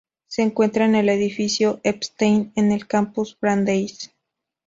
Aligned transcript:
Se 0.25 0.41
encuentra 0.41 0.85
en 0.85 0.95
el 0.95 1.09
edificio 1.09 1.79
Epstein 1.83 2.51
en 2.55 2.71
el 2.71 2.87
campus 2.87 3.37
Brandeis. 3.39 4.11